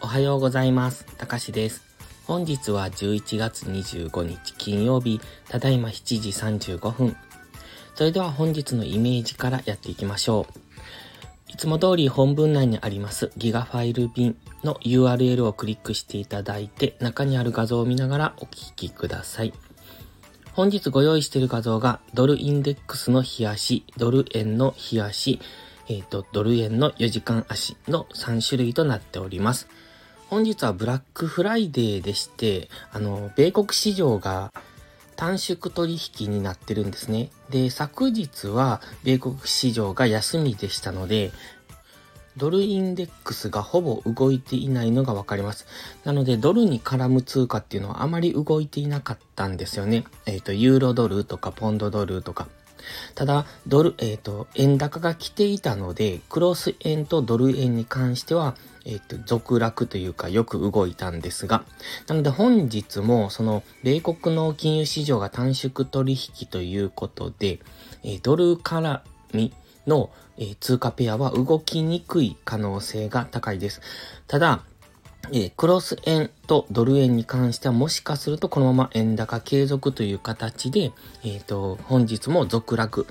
[0.00, 1.04] おはようございます。
[1.16, 1.82] たかしです。
[2.26, 6.30] 本日は11月25日金曜日、ただいま7時
[6.76, 7.16] 35分。
[7.94, 10.58] それでは本日のイメージからやっていきましょう。
[11.48, 19.52] いつも通り本文内にありますギガファイル便の URL をクリックしていただいて中にある画像を見ながらお聞きください。
[20.58, 25.38] 本日ご用意している画像がドルインデックスの日足、ドル円の日足、
[25.88, 29.68] えっ、ー、と、ドル円の4時間足の3種類となっております。
[30.26, 34.52] 本日はブラックフライデーでして、あの、米国市場が
[35.14, 37.30] 短縮取引になってるんですね。
[37.50, 41.30] で、昨日は米国市場が休みでしたので、
[42.38, 45.66] ドルインデックスがほぼ動いていないのがわかります。
[46.04, 50.04] なので、ドルに絡む通貨っていうのはあまり動いていなかったんですよね。
[50.26, 52.46] えっ、ー、と、ユーロドルとかポンドドルとか。
[53.14, 61.64] ただ、ドル、えっ、ー、と、円高が来ていたので、クロス円とドル円に関しては、えっ、と、続落というかよく動いたんですが、
[62.06, 67.58] なので本日もその米国の金融市場が短縮取引ということで、
[68.04, 69.00] えドル絡
[69.34, 69.52] み
[69.88, 73.80] の、え通貨ペアは動きにくい可能性が高いです。
[74.28, 74.62] ただ、
[75.32, 80.92] えクロス円とドル円に関してはもしかするとこのまま円高継続という形で、
[81.24, 83.06] えっ、ー、と、本日も続落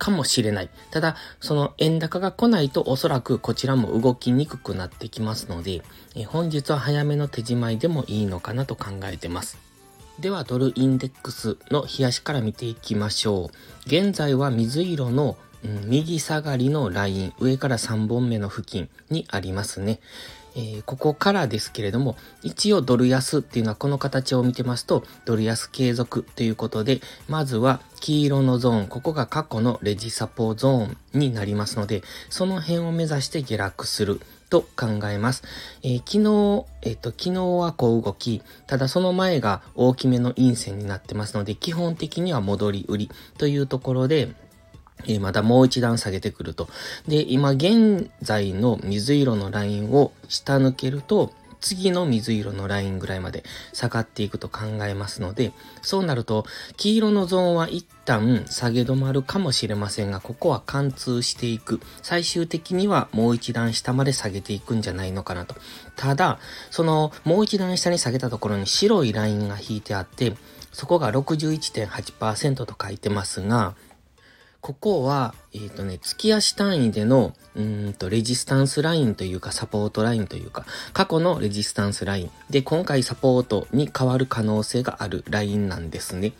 [0.00, 0.70] かもしれない。
[0.90, 5.82] ただ、その円高が来ないとおそらくこちらも動きにくくなってきますので、
[6.16, 9.58] え本日は早めの手仕舞いでもいいのかなと考えてます。
[10.18, 13.86] では、ドルインデックスの冷やしから見ていきましょう。
[13.86, 20.00] 現在は水色の、右下がりのライン、上から3本目の付近にありますね。
[20.56, 35.44] えー、ここからですけれども、一応ドル安っていうのはこの形を見てますと、ドル安継続ということで、まずは黄色のゾーン、ここが過去のレジサポゾーンになりますので、その辺を目指して下落すると考えます。
[35.82, 44.34] えー、昨日、えっ、と、昨日はこう動き、ただその前が大きめの陰線になってますので、基本的には戻り売りというところで、
[45.06, 46.68] え、またもう一段下げてくると。
[47.06, 55.52] で、今現在の水色のラインを下抜けると、次の水色のラインぐらいまで下がっていくと考えますので、
[55.82, 56.46] そうなると、
[56.76, 61.80] 黄色のゾーンは一旦下げ止まるかもしれませんが、ここは貫通していく。
[62.02, 65.54] 最終的にはもう一段下まで下げていくんじゃないのかなと。
[65.96, 66.38] ただ、
[66.70, 70.34] そのもう一段下に下げたところに白いラインが引いてあって、
[70.72, 73.74] そこが61.8%と書いてますが、
[74.60, 86.32] ここは、えっ、ー、とね、月足単位での、うんと、レジスタンスラインというか、サポートラインというか、過去のレジスタンスラインで、今回サポートに変わる可能性があるラインなんですね。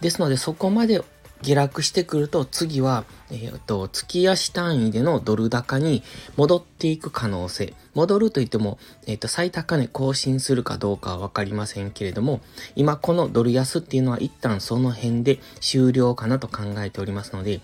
[0.00, 1.02] ですので、そこまで
[1.42, 6.02] 下落してくると次は、えっ、と、月足単位でのドル高に
[6.36, 7.74] 戻っていく可能性。
[7.94, 12.40] 戻るといっても、えっ、と、最高値更新するかどうかはわかりませんけれども、
[12.76, 17.60] 今このドル安っていうのは一旦その辺で終了かなと考えておりますので、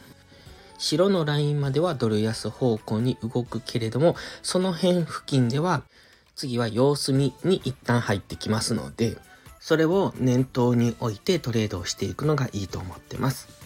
[0.78, 5.82] 白のラインまではドル安方向に動くけれども、その辺付近では、
[6.34, 9.16] 次は様子見に一旦入ってきますので、
[9.58, 13.65] それを念頭に置いてトレードをしていくのがいいと思ってます。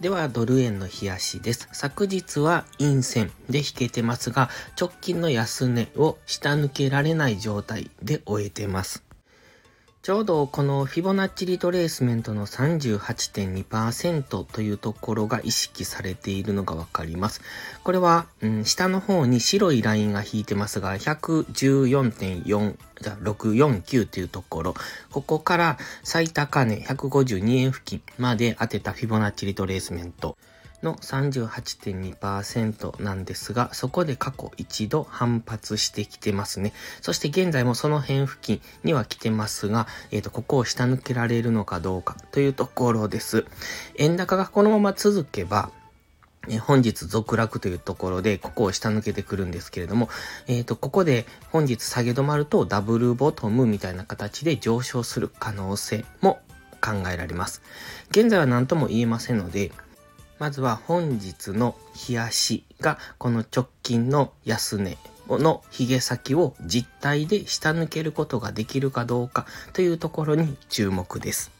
[0.00, 1.68] では、ドル円の冷やしです。
[1.72, 4.48] 昨日は陰線で引けてますが、
[4.80, 9.07] 直近の安値を下抜けられない状態で終えてます。
[10.00, 17.42] ちょうどこのフィボナッチリトレースメントの38.2%というところが意識されているのがわかります。
[17.82, 24.74] これは、うん、下の方に白いラインが引いてますが、114.4じゃ649というところ、
[25.10, 30.38] ここから最高値152円付近まで当てたフィボナッチリトレースメント。
[30.82, 36.72] の38.2%なんですが、そこで過去一度反発してきてますね。
[37.00, 43.46] そして現在もその辺付近には来てますが、えっ、ー、と、ここを下抜けられるのかどうかというところです。
[43.96, 45.70] 円高がこのまま続けば、
[46.60, 50.08] 本日続落というところで、ここを下抜けてくるんですけれども、
[50.46, 56.40] えっ、ー、と、ここで本日下げ止まるとダブルボトムみたいな形で上昇する可能性も
[56.80, 57.60] 考えられます。
[58.10, 59.72] 現在は何とも言えませんので、
[60.38, 61.76] まずは本日の
[62.08, 64.96] 冷やしがこの直近の安値
[65.28, 71.50] の髭先を実体で下抜けることができるかどうかというところに注目です。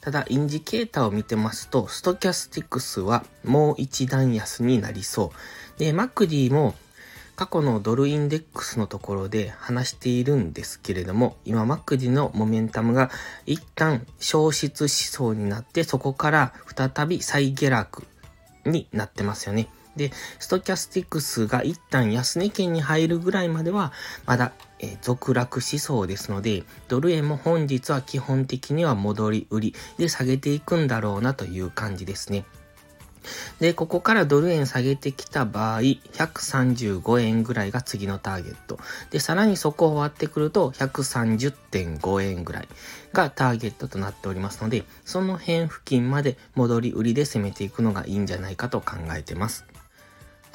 [0.00, 5.32] ただ、インジケーターを見てますと、ストキャスティクスはもう一段安になりそ
[5.76, 5.78] う。
[5.78, 6.74] で、マックディも
[7.36, 13.10] 過去のドルインデックスのところで話しているんですけれども、今マックディのモメンタムが
[13.44, 18.06] 一旦消失しそうになって、そこから再び再下落
[18.64, 19.68] になってますよね。
[19.96, 23.92] で、ストキャスティクスが一旦安値圏に入るぐらいまでは、
[24.24, 32.44] まだ、えー、続落しそうですので、ドル円も本日は基本的には戻り売りで下げていくんだろうなという感じですね。
[33.60, 38.78] で、ここからドル円下げてきた場合、135円ぐらいが次のターゲット。
[39.10, 42.68] で、さらにそこを割ってくると、130.5円ぐらい
[43.12, 49.64] がターゲットとなっておりますので、その辺付近まで戻り売りで攻めていくのがいいんじゃないかと考えてます。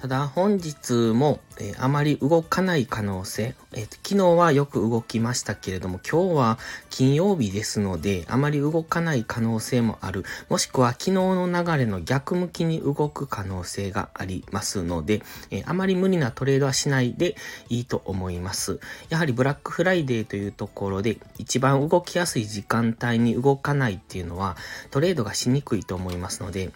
[0.05, 6.59] ただ本日も、えー、あまり動かない可能性、えー、昨日はよく動きましたけれども今日は
[6.91, 10.23] 金曜日ですのであまり動かない可能性もある。
[10.47, 17.35] もしくは昨日の流れの逆向きに動く可能性がありますので、えー、あまり無理なトレードはしないで
[17.69, 18.79] いいと思います。
[19.09, 24.55] やはりブラックフライデーというところで一番動きやすい時間帯に動かないっていうのは
[24.91, 26.69] トレードがしにくいと思いますので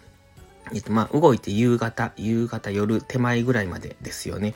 [0.72, 4.54] えっと、まあ、動いて夕方、夕方、夜手前ぐらいまでですよね。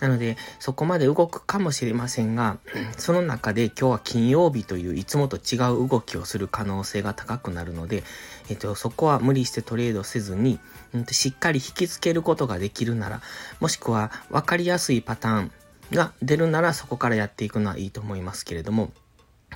[0.00, 2.58] なので、そこまで動くかもしれませんが、
[2.98, 8.02] その中で今日は金曜日といういつもと違う動きをする可能性が高くなるので、
[8.48, 10.58] えっと、そこは無理してトレードせずに、
[11.10, 13.20] しっかり引きつけることができるなら、
[13.60, 15.52] もしくは分かりやすいパターン
[15.92, 18.92] が出るならそこからやっていくのはいいと思いますけれども、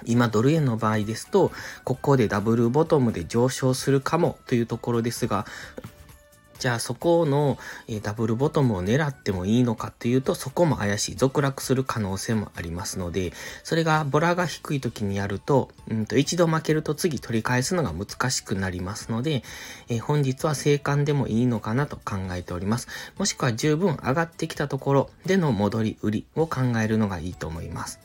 [0.04, 1.52] 今ドル円の場合ですと、
[1.84, 5.46] ここでダブルボトムで上昇するかもというところですが、
[6.58, 7.58] じゃあそこの、
[7.88, 13.32] えダブルボトムを狙ってもいいのかっていうとそこも怪しい続落する可能性もありますので
[13.64, 19.42] それがボラが低い時にやると,、うんと一度負けると次取り返すのが難しくなりますので、
[19.88, 22.88] え本日は生還でもいいのかなと考えております。
[23.18, 28.00] もしくは十分上がってきたところでの戻り売りを考えるのがいいと思います。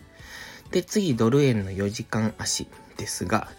[0.72, 2.68] で次ドル円の4時間足
[2.98, 3.50] ですが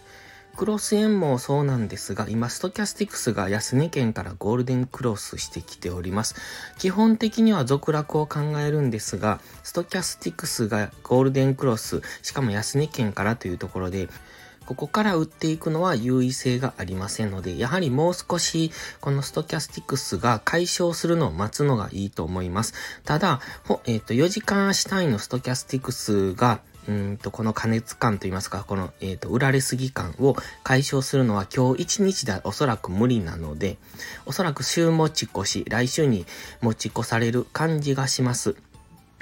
[0.55, 6.35] クロス円もそうなんですが、今、ストキャスティクスが安値圏からゴールデンクロスしてきております。
[6.77, 14.09] 基本的には続落を考えるんですが、ストキャスティクスがゴールデンクロス、しかも安値圏からというところで、
[14.65, 18.71] ここから売っていくのは優位性がありませんので、やはりもう少し
[19.01, 22.73] このストキャスティクスが解消するのを待つのがいいと思います。
[23.03, 23.41] ただ、
[23.85, 33.77] えっ、ー、と、4時間足単位のストキャスティクスがうんと、この加熱感といいますか、この、え、ー、と、売られすぎ感を解消するのは今日一日ではおそらく無理なので、
[34.25, 36.25] おそらく週持ち越し、来週に
[36.61, 38.55] 持ち越される感じがします。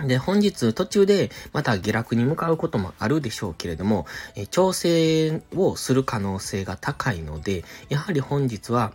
[0.07, 4.05] で、本日途中でまた下落に向かうこともあるでしょうけれども、
[4.35, 8.93] え調整をする可能性が高いので、やはり本日は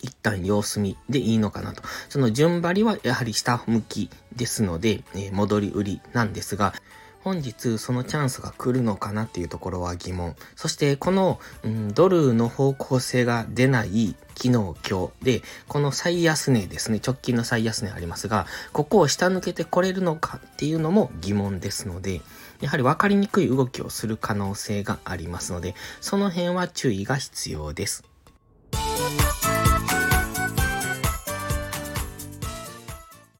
[0.00, 1.82] 一旦様子見でいいのかなと。
[2.08, 6.72] その順張りはやはり下向きですので、え戻り売りなんですが、
[7.24, 10.34] 本日そのチャンスが来るのかなっていうところは疑問。
[10.56, 22.22] そしてこの、うん、ドルの方向性が出ない昨日今日で、この最安値ですね、直近の最安値ありますが、ここを下抜けてこれるのかっていうのも疑問ですので、
[22.60, 28.04] やはり分かりにくい動きをする可能性がありますので、その辺は注意が必要です。